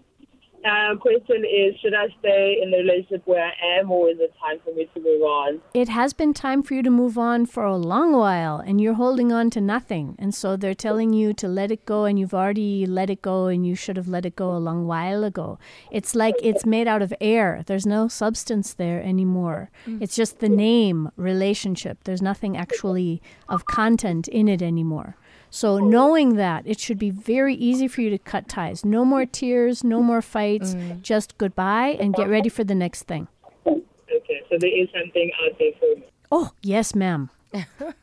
[0.64, 4.32] Uh, question is, should I stay in the relationship where I am, or is it
[4.40, 5.60] time for me to move on?
[5.74, 8.94] It has been time for you to move on for a long while, and you're
[8.94, 10.14] holding on to nothing.
[10.20, 13.46] And so they're telling you to let it go, and you've already let it go,
[13.46, 15.58] and you should have let it go a long while ago.
[15.90, 17.62] It's like it's made out of air.
[17.66, 19.70] There's no substance there anymore.
[20.00, 22.04] It's just the name relationship.
[22.04, 25.16] There's nothing actually of content in it anymore.
[25.54, 28.86] So, knowing that, it should be very easy for you to cut ties.
[28.86, 31.02] No more tears, no more fights, mm.
[31.02, 33.28] just goodbye and get ready for the next thing.
[33.66, 36.06] Okay, so there is something out there for me.
[36.30, 37.28] Oh, yes, ma'am.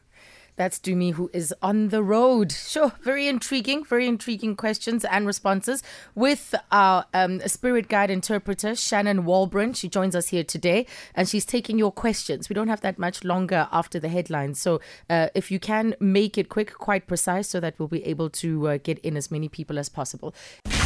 [0.60, 2.52] That's Dumi, who is on the road.
[2.52, 5.82] Sure, very intriguing, very intriguing questions and responses
[6.16, 9.74] with our um, spirit guide interpreter, Shannon Walbran.
[9.74, 12.50] She joins us here today and she's taking your questions.
[12.50, 14.60] We don't have that much longer after the headlines.
[14.60, 18.30] So uh, if you can make it quick, quite precise, so that we'll be able
[18.32, 20.36] to uh, get in as many people as possible.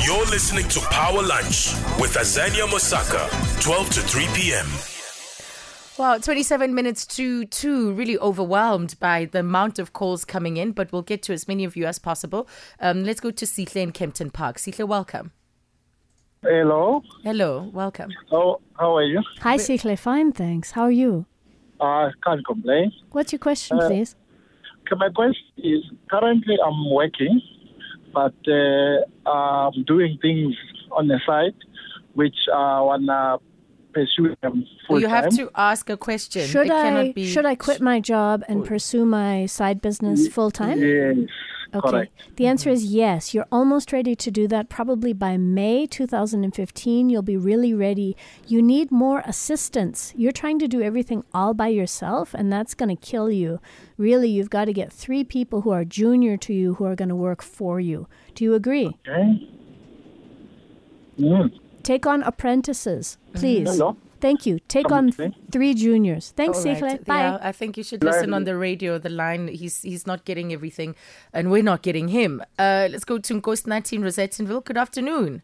[0.03, 3.27] You're listening to Power Lunch with Azania Mosaka,
[3.63, 5.02] 12 to 3 p.m.
[5.97, 7.93] Wow, 27 minutes to two.
[7.93, 11.63] Really overwhelmed by the amount of calls coming in, but we'll get to as many
[11.65, 12.47] of you as possible.
[12.79, 14.57] Um, let's go to Sihle in Kempton Park.
[14.57, 15.31] Sihle, welcome.
[16.41, 17.03] Hello.
[17.23, 18.09] Hello, welcome.
[18.31, 19.21] How how are you?
[19.41, 19.97] Hi, Sihle.
[19.97, 20.71] Fine, thanks.
[20.71, 21.25] How are you?
[21.79, 22.91] I can't complain.
[23.11, 24.15] What's your question, Uh, please?
[24.81, 27.39] Okay, my question is currently I'm working,
[28.13, 30.55] but uh, I'm doing things
[30.91, 31.55] on the side,
[32.13, 33.37] which I wanna
[33.93, 35.37] pursue them full you have time.
[35.37, 36.45] to ask a question.
[36.47, 40.51] Should it I be should I quit my job and pursue my side business full
[40.51, 40.79] time?
[40.79, 41.17] Yes,
[41.75, 41.89] Okay.
[41.89, 42.11] correct.
[42.35, 43.33] The answer is yes.
[43.33, 44.69] You're almost ready to do that.
[44.69, 48.15] Probably by May 2015, you'll be really ready.
[48.45, 50.13] You need more assistance.
[50.15, 53.59] You're trying to do everything all by yourself, and that's going to kill you.
[53.97, 57.09] Really, you've got to get three people who are junior to you who are going
[57.09, 58.07] to work for you.
[58.35, 58.95] Do you agree?
[59.07, 59.49] Okay.
[61.19, 61.59] Mm.
[61.83, 63.69] Take on apprentices, please.
[63.69, 63.97] Hello.
[64.21, 64.59] Thank you.
[64.69, 66.31] Take on th- three juniors.
[66.37, 66.81] Thanks, All right.
[66.81, 67.05] Sihle.
[67.05, 67.17] Bye.
[67.17, 68.97] Yeah, I think you should listen on the radio.
[68.97, 70.95] The line, he's he's not getting everything,
[71.33, 72.41] and we're not getting him.
[72.57, 74.63] Uh, let's go to Ghost 19 Rosettenville.
[74.63, 75.41] Good afternoon.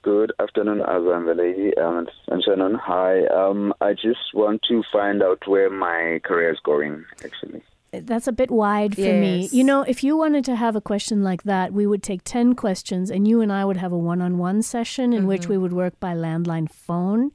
[0.00, 2.74] Good afternoon, Azam Valeji um, and Shannon.
[2.74, 3.26] Hi.
[3.26, 7.62] Um, I just want to find out where my career is going, actually.
[8.00, 9.48] That's a bit wide for me.
[9.52, 12.54] You know, if you wanted to have a question like that, we would take 10
[12.54, 15.48] questions and you and I would have a one on one session in which Mhm.
[15.48, 17.30] we would work by landline phone.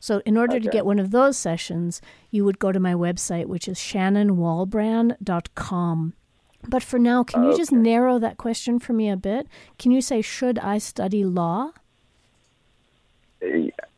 [0.00, 3.46] So, in order to get one of those sessions, you would go to my website,
[3.46, 6.12] which is shannonwalbran.com.
[6.68, 9.48] But for now, can you just narrow that question for me a bit?
[9.78, 11.72] Can you say, should I study law?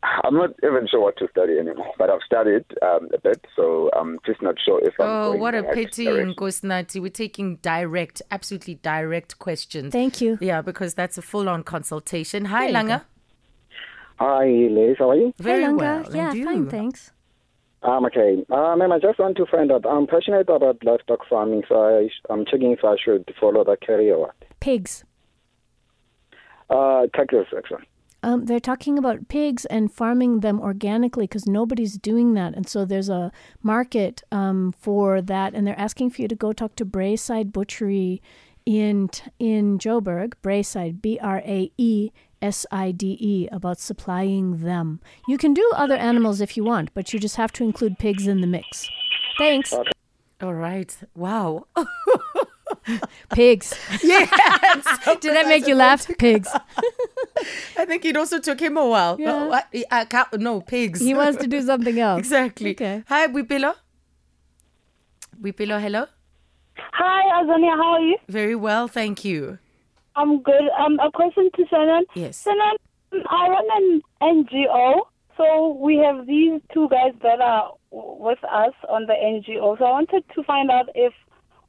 [0.03, 3.89] I'm not even sure what to study anymore, but I've studied um, a bit, so
[3.95, 6.33] I'm just not sure if I'm Oh, going what a in the right pity, direction.
[6.35, 7.01] Ghost 19.
[7.01, 9.91] We're taking direct, absolutely direct questions.
[9.91, 10.37] Thank you.
[10.41, 12.45] Yeah, because that's a full on consultation.
[12.45, 13.01] Hi, There you Langa.
[14.19, 14.95] Hi, ladies.
[14.97, 15.33] How are you?
[15.37, 15.77] Very hey, Langa.
[15.77, 16.15] well.
[16.15, 16.45] Yeah, you?
[16.45, 17.11] fine, thanks.
[17.83, 18.43] I'm okay.
[18.49, 19.85] Ma'am, I just want to find out.
[19.85, 24.15] I'm passionate about livestock farming, so I, I'm checking if I should follow that career
[24.15, 24.35] or what.
[24.59, 25.03] Pigs.
[26.69, 27.83] Uh, Texas, actually.
[28.25, 32.55] Um, they're talking about pigs and farming them organically because nobody's doing that.
[32.55, 35.53] And so there's a market um, for that.
[35.53, 38.23] And they're asking for you to go talk to Braeside Butchery
[38.65, 42.09] in, in Joburg, Braeside, B R A E
[42.41, 45.01] S I D E, about supplying them.
[45.27, 48.25] You can do other animals if you want, but you just have to include pigs
[48.25, 48.89] in the mix.
[49.37, 49.71] Thanks.
[50.41, 50.97] All right.
[51.13, 51.67] Wow.
[53.31, 53.73] Pigs.
[54.03, 54.99] Yes.
[55.21, 56.07] Did that make you laugh?
[56.17, 56.49] Pigs.
[57.77, 59.17] I think it also took him a while.
[59.19, 59.33] Yeah.
[59.33, 59.67] Oh, what?
[59.91, 60.99] Uh, cow- no, pigs.
[61.01, 62.19] He wants to do something else.
[62.19, 62.71] Exactly.
[62.71, 63.03] Okay.
[63.07, 63.73] Hi, Wipilo.
[65.41, 66.05] Wipilo, hello.
[66.77, 67.75] Hi, Azania.
[67.75, 68.17] How are you?
[68.27, 69.59] Very well, thank you.
[70.15, 70.63] I'm good.
[70.79, 72.05] Um, a question to Shannon.
[72.15, 72.43] Yes.
[72.43, 72.77] Shannon,
[73.29, 75.01] I run an NGO.
[75.37, 79.77] So we have these two guys that are with us on the NGO.
[79.77, 81.13] So I wanted to find out if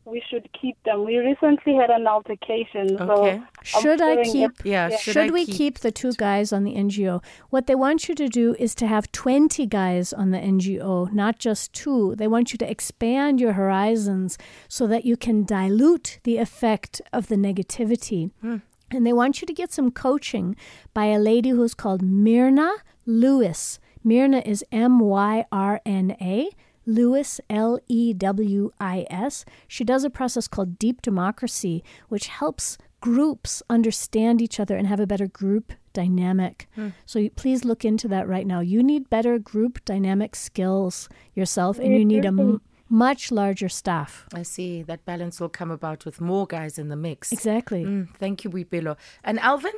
[0.06, 1.04] we should keep them.
[1.04, 2.96] We recently had an altercation.
[3.00, 3.42] Okay.
[3.64, 4.50] So I'm Should I wondering keep?
[4.64, 7.22] if- Should, we keep the two guys on the NGO?
[7.50, 11.38] What they want you to do is to have twenty guys on the NGO, not
[11.38, 12.14] just two.
[12.16, 14.38] They want you to expand your horizons
[14.68, 18.30] so that you can dilute the effect of the negativity.
[18.40, 18.58] Hmm.
[18.92, 20.54] And they want you to get some coaching
[20.94, 22.70] by a lady who's called Myrna
[23.04, 23.80] Lewis.
[24.04, 26.50] Myrna is M Y R N A.
[26.87, 29.44] Lewis, L E W I S.
[29.68, 35.01] She does a process called Deep Democracy, which helps groups understand each other and have
[35.01, 36.68] a better group dynamic.
[36.75, 36.88] Hmm.
[37.05, 38.61] So you, please look into that right now.
[38.61, 44.27] You need better group dynamic skills yourself, and you need a m- much larger staff.
[44.35, 44.83] I see.
[44.83, 47.33] That balance will come about with more guys in the mix.
[47.33, 47.85] Exactly.
[47.85, 48.96] Mm, thank you, Wipilo.
[49.25, 49.72] And Alvin?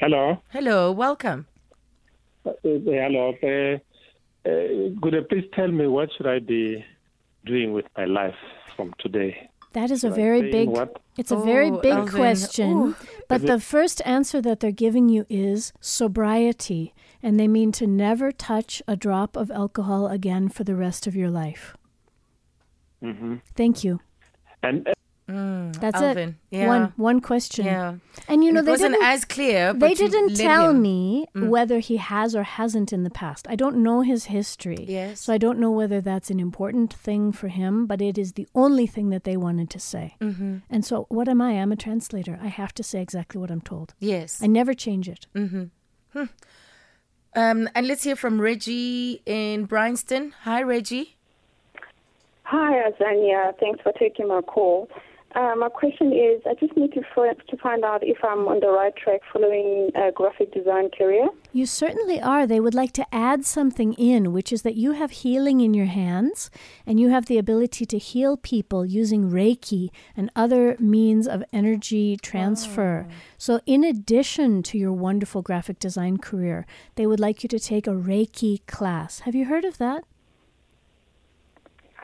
[0.00, 0.42] Hello.
[0.50, 1.46] Hello, welcome.
[2.46, 3.34] Uh, hello.
[3.42, 3.78] Uh,
[4.46, 4.50] uh,
[5.02, 6.84] could you please tell me what should I be
[7.44, 8.36] doing with my life
[8.76, 9.50] from today?
[9.74, 11.00] That is a Should I very big what?
[11.18, 12.14] it's a very Oh, big Alvin.
[12.14, 12.70] question.
[12.72, 12.96] Ooh.
[13.28, 16.94] But Is the first answer that they're giving you is sobriety.
[17.22, 21.14] And they mean to never touch a drop of alcohol again for the rest of
[21.14, 21.76] your life.
[23.02, 23.36] Mm-hmm.
[23.54, 24.00] Thank you.
[24.62, 24.92] And uh,
[25.28, 26.56] That's Alvin, it.
[26.56, 26.66] yeah.
[26.68, 27.66] One one question.
[27.66, 27.94] Yeah.
[28.28, 29.72] And you know it they wasn't didn't, as clear.
[29.74, 30.80] They but you didn't tell him.
[30.82, 31.48] me Mm.
[31.48, 33.46] whether he has or hasn't in the past.
[33.50, 34.86] I don't know his history.
[34.88, 35.20] Yes.
[35.20, 38.48] So I don't know whether that's an important thing for him, but it is the
[38.54, 40.16] only thing that they wanted to say.
[40.20, 40.62] Mhm.
[40.70, 41.52] And so what am I?
[41.60, 42.38] I'm a translator.
[42.42, 43.92] I have to say exactly what I'm told.
[44.00, 44.40] Yes.
[44.42, 45.26] I never change it.
[45.34, 45.64] Mm-hmm.
[46.14, 46.24] Hmm.
[47.36, 50.32] Um, and let's hear from Reggie in Bryanston.
[50.44, 51.16] Hi, Reggie.
[52.44, 53.52] Hi, Azania.
[53.60, 54.88] Thanks for taking my call.
[55.34, 58.60] Uh, my question is, I just need to, f- to find out if I'm on
[58.60, 61.28] the right track following a graphic design career.
[61.52, 62.46] You certainly are.
[62.46, 65.86] They would like to add something in, which is that you have healing in your
[65.86, 66.50] hands
[66.86, 72.16] and you have the ability to heal people using Reiki and other means of energy
[72.16, 73.06] transfer.
[73.36, 77.86] So, in addition to your wonderful graphic design career, they would like you to take
[77.86, 79.20] a Reiki class.
[79.20, 80.04] Have you heard of that?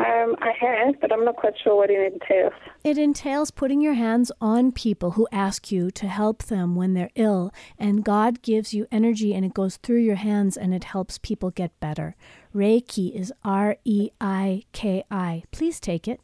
[0.04, 2.52] Um, I have, but I'm not quite sure what it entails.
[2.84, 7.10] It entails putting your hands on people who ask you to help them when they're
[7.14, 11.16] ill, and God gives you energy and it goes through your hands and it helps
[11.18, 12.16] people get better.
[12.54, 15.44] Reiki is R E I K I.
[15.52, 16.20] Please take it.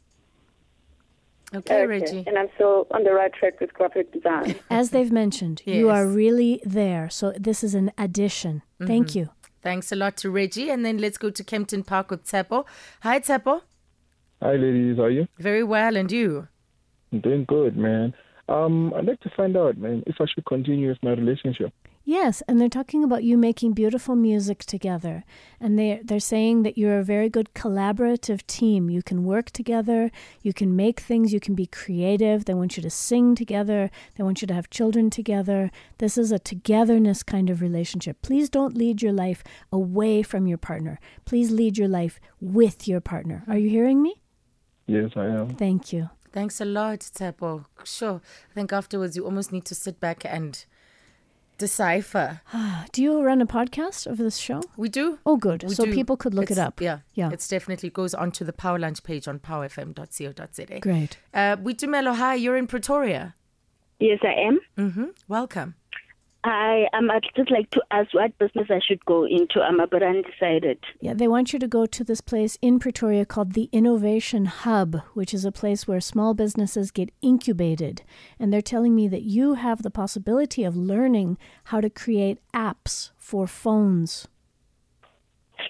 [1.53, 2.23] Okay, Reggie.
[2.27, 4.55] And I'm still on the right track with graphic design.
[4.69, 7.09] As they've mentioned, you are really there.
[7.09, 8.61] So this is an addition.
[8.79, 9.15] Thank Mhm.
[9.15, 9.29] you.
[9.61, 10.69] Thanks a lot to Reggie.
[10.69, 12.65] And then let's go to Kempton Park with Tsepo.
[13.01, 13.61] Hi, Tsepo.
[14.43, 14.97] Hi, ladies.
[14.97, 15.27] How are you?
[15.37, 15.95] Very well.
[15.95, 16.47] And you?
[17.11, 18.15] I'm doing good, man.
[18.49, 21.71] Um, I'd like to find out, man, if I should continue with my relationship.
[22.03, 25.23] Yes, and they're talking about you making beautiful music together.
[25.59, 28.89] And they they're saying that you're a very good collaborative team.
[28.89, 30.09] You can work together,
[30.41, 32.45] you can make things, you can be creative.
[32.45, 35.69] They want you to sing together, they want you to have children together.
[35.99, 38.23] This is a togetherness kind of relationship.
[38.23, 40.99] Please don't lead your life away from your partner.
[41.25, 43.43] Please lead your life with your partner.
[43.47, 44.15] Are you hearing me?
[44.91, 45.49] Yes, I am.
[45.55, 46.09] Thank you.
[46.31, 47.65] Thanks a lot, Tsepo.
[47.83, 48.21] Sure.
[48.51, 50.63] I think afterwards you almost need to sit back and
[51.57, 52.41] decipher.
[52.91, 54.61] Do you run a podcast of this show?
[54.77, 55.19] We do.
[55.25, 55.63] Oh, good.
[55.63, 55.93] We so do.
[55.93, 56.81] people could look It's- it up.
[56.81, 57.29] Yeah, Yeah.
[57.31, 60.79] It's definitely goes onto the Power Lunch page on powerfm.co.za.
[60.79, 61.17] Great.
[61.33, 62.35] Uh, Witumelo, hi.
[62.35, 63.35] You're in Pretoria.
[63.99, 64.59] Yes, I am.
[64.77, 65.05] Mm-hmm.
[65.27, 65.75] Welcome.
[66.43, 69.61] I um, I'd just like to ask what business I should go into.
[69.61, 70.79] I'm a bit undecided.
[70.99, 75.01] Yeah, they want you to go to this place in Pretoria called the Innovation Hub,
[75.13, 78.01] which is a place where small businesses get incubated.
[78.39, 83.11] And they're telling me that you have the possibility of learning how to create apps
[83.17, 84.27] for phones.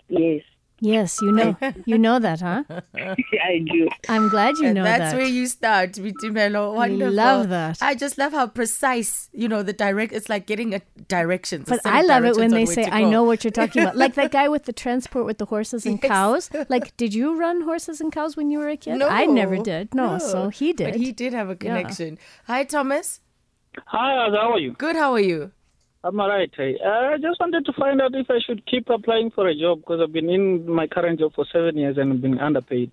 [0.07, 0.41] Yes.
[0.83, 2.63] Yes, you know you know that, huh?
[2.95, 3.87] I do.
[4.09, 5.15] I'm glad you And know that's that.
[5.15, 6.73] where you start, Witumelo.
[6.73, 7.13] Wonderful.
[7.13, 7.77] love that.
[7.81, 11.69] I just love how precise, you know, the direct, it's like getting a directions.
[11.69, 13.95] But set I love it when they say, I know what you're talking about.
[13.95, 16.49] Like that guy with the transport with the horses and cows.
[16.69, 18.97] Like, did you run horses and cows when you were a kid?
[18.97, 19.07] No.
[19.07, 19.93] I never did.
[19.93, 20.91] No, so he did.
[20.93, 21.57] But he did have a Yeah.
[21.77, 22.17] connection.
[22.47, 23.19] Hi, Thomas.
[23.85, 24.71] Hi, how are you?
[24.73, 25.51] Good, how are you?
[26.03, 26.51] I'm all right.
[26.57, 29.99] I just wanted to find out if I should keep applying for a job because
[30.01, 32.91] I've been in my current job for seven years and I've been underpaid.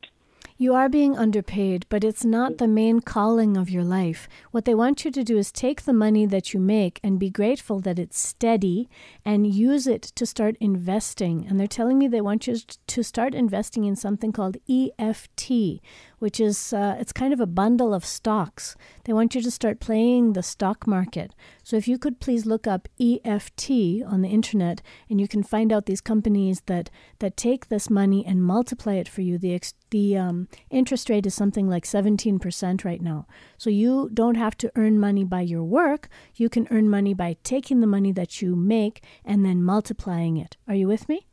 [0.60, 4.28] You are being underpaid, but it's not the main calling of your life.
[4.50, 7.30] What they want you to do is take the money that you make and be
[7.30, 8.88] grateful that it's steady
[9.24, 11.46] and use it to start investing.
[11.48, 12.56] And they're telling me they want you
[12.88, 15.80] to start investing in something called EFT,
[16.18, 18.76] which is uh, it's kind of a bundle of stocks.
[19.04, 21.34] They want you to start playing the stock market.
[21.62, 23.70] So if you could please look up EFT
[24.06, 28.24] on the internet, and you can find out these companies that that take this money
[28.26, 29.38] and multiply it for you.
[29.38, 33.26] The ex- the um, interest rate is something like seventeen percent right now.
[33.56, 36.08] So you don't have to earn money by your work.
[36.34, 40.56] You can earn money by taking the money that you make and then multiplying it.
[40.66, 41.26] Are you with me?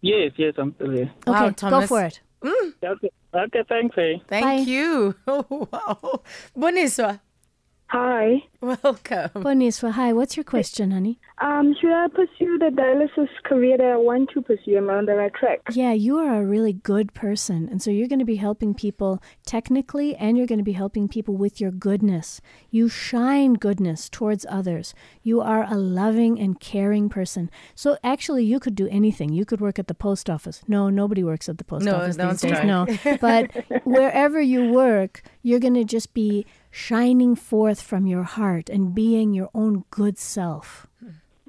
[0.00, 1.10] Yes, yes, I'm still here.
[1.26, 2.20] Okay, go for it.
[2.82, 4.18] Okay, okay thanks, eh?
[4.28, 5.14] Thank you.
[5.26, 6.22] Oh, wow.
[6.56, 7.20] Boniswa.
[7.88, 8.42] Hi.
[8.60, 9.30] Welcome.
[9.44, 10.12] Boniswa, hi.
[10.12, 11.20] What's your question, honey?
[11.38, 14.76] Um, should I pursue the dialysis career that I want to pursue?
[14.76, 15.60] Am I on the right track?
[15.70, 17.68] Yeah, you are a really good person.
[17.70, 21.06] And so you're going to be helping people technically and you're going to be helping
[21.06, 22.40] people with your goodness.
[22.70, 24.92] You shine goodness towards others.
[25.22, 27.50] You are a loving and caring person.
[27.76, 29.32] So actually, you could do anything.
[29.32, 30.62] You could work at the post office.
[30.66, 32.50] No, nobody works at the post No, office no these days.
[32.52, 32.66] trying.
[32.66, 32.86] No.
[33.20, 33.52] But
[33.84, 36.46] wherever you work, you're going to just be
[36.76, 40.86] shining forth from your heart and being your own good self.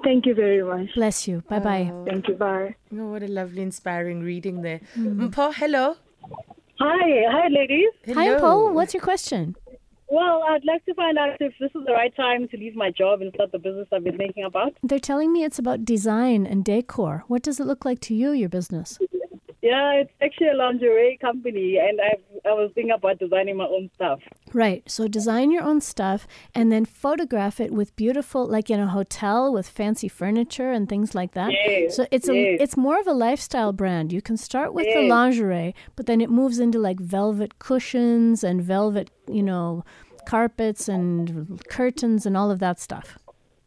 [0.03, 0.93] Thank you very much.
[0.95, 1.43] Bless you.
[1.49, 1.91] Bye bye.
[2.05, 2.35] Thank you.
[2.35, 2.75] Bye.
[2.93, 4.79] Oh, what a lovely, inspiring reading there.
[4.95, 5.29] Mm.
[5.29, 5.95] Mpo, hello.
[6.79, 7.89] Hi, hi, ladies.
[8.13, 8.71] Hi, Paul.
[8.73, 9.55] What's your question?
[10.09, 12.91] Well, I'd like to find out if this is the right time to leave my
[12.91, 14.77] job and start the business I've been thinking about.
[14.81, 17.25] They're telling me it's about design and decor.
[17.27, 18.97] What does it look like to you, your business?
[19.61, 23.89] Yeah, it's actually a lingerie company, and I've, I was thinking about designing my own
[23.95, 24.19] stuff.
[24.53, 24.83] Right.
[24.89, 29.51] So design your own stuff and then photograph it with beautiful, like in a hotel
[29.51, 31.51] with fancy furniture and things like that.
[31.51, 32.59] Yes, So it's a yes.
[32.61, 34.13] it's more of a lifestyle brand.
[34.13, 38.61] You can start with the lingerie, but then it moves into like velvet cushions and
[38.61, 39.83] velvet, you know,
[40.27, 43.17] carpets and curtains and all of that stuff.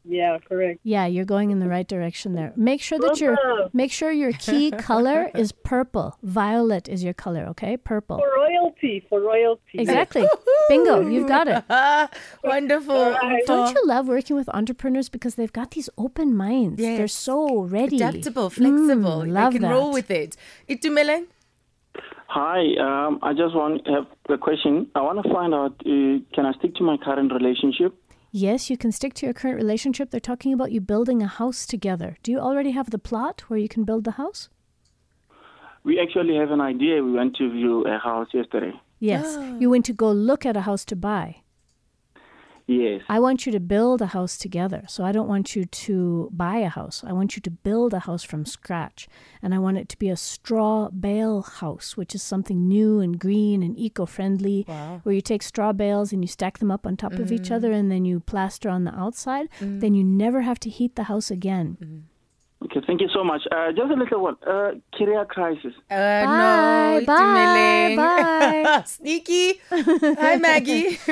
[0.04, 0.80] Yeah, correct.
[0.82, 2.52] Yeah, you're going in the right direction there.
[2.56, 3.70] Make sure that your Awesome.
[3.72, 6.16] make sure your key color is purple.
[6.22, 7.76] Violet is your color, okay?
[7.76, 8.18] Purple.
[8.18, 9.78] For royalty, for royalty.
[9.78, 10.26] Exactly.
[10.68, 11.64] Bingo, you've got it.
[12.44, 13.16] Wonderful.
[13.46, 16.78] Don't you love working with entrepreneurs because they've got these open minds?
[16.80, 17.96] They're so ready.
[17.96, 19.22] Adaptable, flexible.
[19.24, 19.72] Mm, love they can that.
[19.72, 20.36] roll with it.
[20.68, 21.26] Itumeleng?
[22.28, 24.86] Hi, um, I just want to have a question.
[24.94, 27.92] I want to find out uh, can I stick to my current relationship?
[28.32, 30.10] Yes, you can stick to your current relationship.
[30.10, 32.16] They're talking about you building a house together.
[32.22, 34.48] Do you already have the plot where you can build the house?
[35.82, 37.02] We actually have an idea.
[37.02, 38.72] We went to view a house yesterday.
[39.00, 39.36] Yes.
[39.36, 39.56] Ah.
[39.58, 41.42] You went to go look at a house to buy.
[42.70, 43.02] Yes.
[43.09, 44.85] I want you to build a house together.
[44.88, 47.02] So I don't want you to buy a house.
[47.06, 49.09] I want you to build a house from scratch.
[49.42, 53.18] And I want it to be a straw bale house, which is something new and
[53.18, 55.00] green and eco friendly, Wow.
[55.02, 57.56] where you take straw bales and you stack them up on top of each Mm.
[57.56, 59.48] other and then you plaster on the outside.
[59.61, 59.80] Mm.
[59.80, 61.76] Then you never have to heat the house again.
[62.64, 63.42] Okay, thank you so much.
[63.51, 64.37] Uh, just a little one.
[64.46, 65.73] Uh, career crisis.
[65.90, 67.96] Uh, Bye, no, bye, Itumeleng.
[67.96, 68.83] bye.
[68.87, 69.61] Sneaky.
[69.70, 70.94] Hi, Maggie.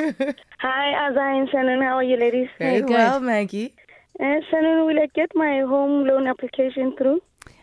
[0.59, 1.81] Hi, Azai and Shannon.
[1.81, 2.49] How are you, ladies?
[2.59, 3.73] Very well, Maggie.
[4.19, 7.21] Uh, Shannon, will I get my home loan application through?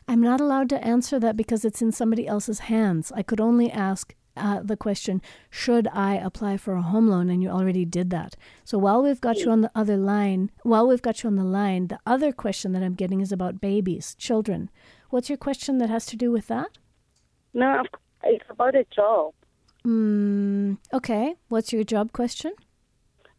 [0.08, 3.12] I'm not allowed to answer that because it's in somebody else's hands.
[3.14, 7.30] I could only ask uh, the question, should I apply for a home loan?
[7.30, 8.36] And you already did that.
[8.64, 11.44] So while we've got you on the other line, while we've got you on the
[11.44, 14.70] line, the other question that I'm getting is about babies, children.
[15.10, 16.78] What's your question that has to do with that?
[17.54, 17.82] No,
[18.24, 19.32] it's about a job.
[19.86, 21.36] Mm, okay.
[21.48, 22.52] What's your job question?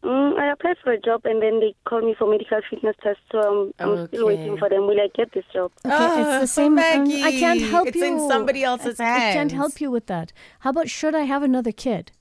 [0.08, 3.18] Mm, I applied for a job and then they called me for medical fitness test,
[3.30, 4.86] so I'm, I'm still waiting for them.
[4.86, 5.70] Will I get this job?
[5.84, 6.78] Okay, it's Ah, the same.
[6.78, 8.06] um, I can't Maggie, help it's you.
[8.06, 10.32] in somebody else's I, I can't help you with that.
[10.60, 12.12] How about should I have another kid?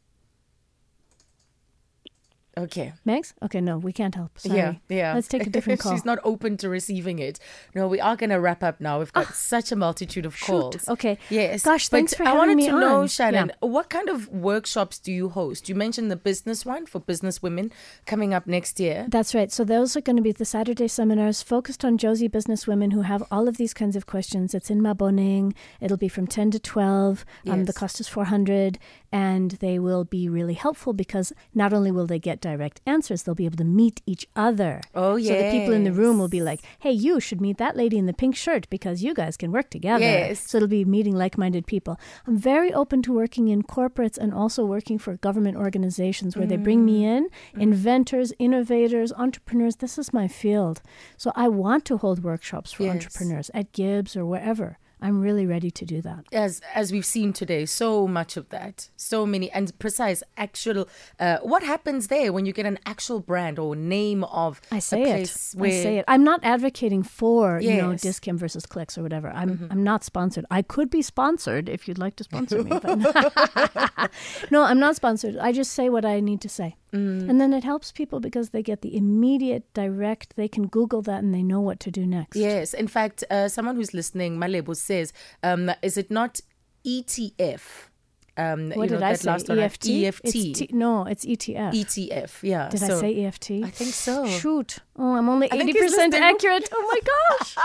[2.58, 2.94] Okay.
[3.06, 3.34] Megs?
[3.44, 4.38] Okay, no, we can't help.
[4.40, 4.58] Sorry.
[4.58, 5.14] Yeah, yeah.
[5.14, 5.92] Let's take a different call.
[5.94, 7.40] She's not open to receiving it.
[7.76, 9.00] No, we are going to wrap up now.
[9.00, 10.48] We've got such a multitude of Ah, shoot.
[10.48, 10.90] calls.
[10.90, 11.18] Okay.
[11.30, 11.64] Yes.
[11.64, 13.08] Gosh, but thanks for I having wanted me to know, on.
[13.08, 13.68] Shannon, Yeah.
[13.68, 15.70] what kind of workshops do you host?
[15.70, 17.72] You mentioned the business one for business women
[18.06, 19.06] coming up next year.
[19.10, 19.52] That's right.
[19.52, 23.02] So those are going to be the Saturday seminars focused on Jozi business women who
[23.02, 24.54] have all of these kinds of questions.
[24.54, 25.54] It's in Maboneng.
[25.82, 27.26] It'll be from 10 to 12.
[27.48, 28.80] Um, the cost is 400
[29.12, 33.36] and they will be really helpful because not only will they get direct answers, they'll
[33.36, 34.82] be able to meet each other.
[34.94, 37.76] Oh, So the people in the room will be like, "Hey, you should meet that
[37.78, 40.50] lady in the pink shirt because you guys can work together." Yes.
[40.50, 42.00] So it'll be meeting like-minded people.
[42.26, 46.58] I'm very open to working in corporates and also working for government organizations where they
[46.58, 47.18] bring me mm.
[47.18, 47.62] in, mm.
[47.62, 49.78] inventors, innovators, entrepreneurs.
[49.78, 50.82] This is my field.
[51.18, 52.94] So I want to hold workshops for Yes.
[52.96, 54.78] entrepreneurs at GIBS or wherever.
[55.00, 56.26] I'm really ready to do that.
[56.32, 60.88] As as we've seen today, so much of that, so many and precise actual.
[61.20, 65.04] Uh, what happens there when you get an actual brand or name of I say
[65.04, 65.20] a it.
[65.60, 66.06] I say it.
[66.08, 68.02] I'm not advocating for you know Yes.
[68.02, 69.30] Dis-Chem versus clicks or whatever.
[69.30, 69.68] I'm Mhm.
[69.72, 70.46] I'm not sponsored.
[70.50, 72.72] I could be sponsored if you'd like to sponsor me.
[72.72, 72.98] But
[74.52, 75.38] no, I'm not sponsored.
[75.38, 77.30] I just say what I need to say, Mm.
[77.30, 80.36] and then it helps people because they get the immediate, direct.
[80.36, 82.38] They can Google that and they know what to do next.
[82.38, 85.12] Yes, in fact, uh, someone who's listening, Malebo says,
[85.44, 86.40] um, "Is it not
[86.86, 87.90] ETF?"
[88.38, 89.60] Um, What you know, did I that say?
[89.60, 89.90] EFT?
[90.06, 90.22] EFT.
[90.36, 91.74] It's T- no, it's ETF.
[91.74, 92.44] ETF.
[92.44, 92.70] Yeah.
[92.70, 93.52] Did I say EFT?
[93.64, 94.28] I think so.
[94.28, 94.78] Shoot.
[95.00, 96.68] Oh, I'm only 80% accurate.
[96.74, 97.56] Oh my gosh.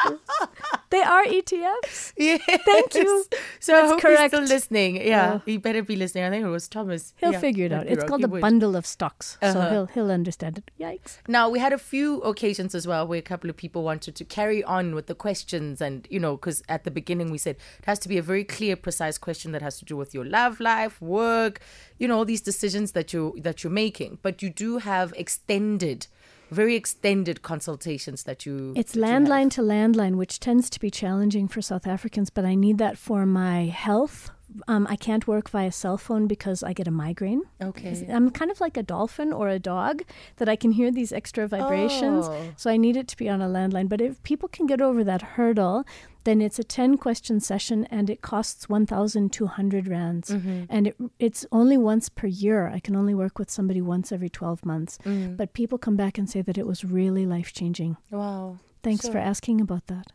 [0.91, 2.13] they are ETFs.
[2.17, 2.43] Yes.
[2.67, 3.25] Thank you.
[3.59, 4.21] So I That's hope correct.
[4.21, 4.97] he's still listening.
[4.97, 5.43] Yeah, Oh.
[5.47, 6.25] he better be listening.
[6.25, 7.15] I think it was Thomas.
[7.17, 7.87] He'll Yeah, figure it out.
[7.87, 8.43] It's called a would.
[8.43, 9.71] bundle of stocks, so Uh-huh.
[9.71, 10.71] he'll he'll understand it.
[10.79, 11.19] Yikes.
[11.27, 14.25] Now we had a few occasions as well where a couple of people wanted to
[14.25, 17.87] carry on with the questions, and you know, because at the beginning we said it
[17.87, 20.61] has to be a very clear, precise question that has to do with your love
[20.61, 21.61] life, work,
[21.99, 24.19] you know, all these decisions that you that you're making.
[24.23, 26.07] But you do have extended,
[26.53, 28.73] very extended consultations that you.
[28.77, 32.45] It's that you landline to landline, which tends to be challenging for South Africans, but
[32.45, 34.31] I need that for my health.
[34.69, 37.43] Um, I can't work via cell phone because I get a migraine.
[37.63, 38.07] Okay.
[38.11, 40.03] I'm kind of like a dolphin or a dog
[40.37, 42.27] that I can hear these extra vibrations.
[42.29, 42.53] Oh.
[42.57, 43.89] So I need it to be on a landline.
[43.89, 45.87] But if people can get over that hurdle,
[46.25, 50.31] then it's a 10 question session and it costs 1,200 rands.
[50.31, 50.67] Mhm.
[50.71, 52.69] And it, it's only once per year.
[52.69, 54.99] I can only work with somebody once every 12 months.
[55.05, 55.37] Mm.
[55.37, 57.97] But people come back and say that it was really life changing.
[58.11, 58.59] Wow.
[58.83, 60.13] Thanks So- for asking about that.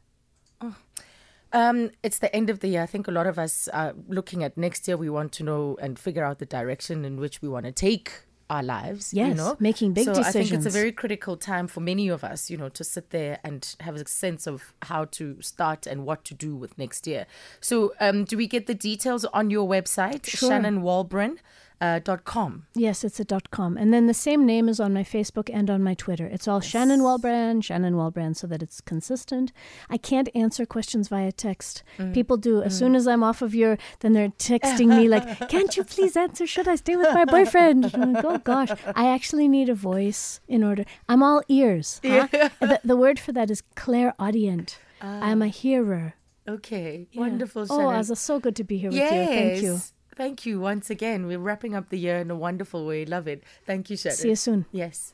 [1.54, 2.84] Um, it's the end of the year.
[2.84, 4.98] I think a lot of us are looking at next year.
[4.98, 8.12] We want to know and figure out the direction in which we want to take
[8.50, 9.14] our lives.
[9.14, 9.58] you Yes, know?
[9.60, 12.58] making big so I think it's a very critical time for many of us, you
[12.58, 16.34] know, to sit there and have a sense of how to start and what to
[16.34, 17.26] do with next year.
[17.60, 20.50] So, um, do we get the details on your website, Sure.
[20.52, 21.38] shannonwalbran
[21.80, 22.66] uh, dot com?
[22.76, 23.78] Yes, it's a dot com.
[23.78, 26.26] And then the same name is on my Facebook and on my Twitter.
[26.26, 29.52] It's all Shannon Walbran, Shannon Walbran, so that it's consistent.
[29.90, 31.84] I can't answer questions via text.
[32.00, 32.14] Mm.
[32.14, 32.62] People do.
[32.64, 32.80] As Mm.
[32.80, 36.48] soon as I'm off of your, then they're texting me like, can't you please answer?
[36.48, 37.94] Should I stay with my boyfriend?
[37.98, 38.70] Like, oh gosh.
[38.96, 40.84] I actually need a voice in order.
[41.10, 42.00] I'm all ears.
[42.04, 42.28] huh?
[42.34, 42.50] Yeah.
[42.60, 44.80] The, the word for that is clairaudient.
[45.02, 46.16] I'm a hearer.
[46.48, 47.20] Okay, Yeah.
[47.22, 47.66] wonderful.
[47.70, 47.90] Oh.
[47.90, 49.04] Azza, so good to be here with you.
[49.04, 49.30] yes.
[49.30, 49.80] Thank you.
[50.18, 51.28] Thank you once again.
[51.28, 53.06] We're wrapping up the year in a wonderful way.
[53.06, 53.44] Love it.
[53.68, 54.18] Thank you, Shannon.
[54.18, 54.66] See you soon.
[54.72, 55.14] Yes.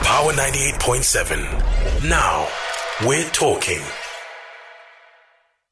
[0.00, 2.08] Power 98.7.
[2.08, 2.48] Now
[3.06, 3.82] we're talking.